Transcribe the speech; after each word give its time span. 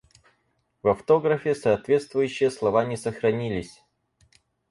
В 0.81 0.87
автографе 0.87 1.53
соответствующие 1.53 2.49
слова 2.49 2.83
не 2.85 2.97
сохранились. 2.97 3.83